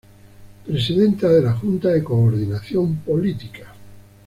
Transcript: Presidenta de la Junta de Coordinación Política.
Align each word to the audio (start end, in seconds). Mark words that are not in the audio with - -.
Presidenta 0.65 1.29
de 1.29 1.43
la 1.43 1.53
Junta 1.53 1.89
de 1.89 2.03
Coordinación 2.03 3.01
Política. 3.05 3.71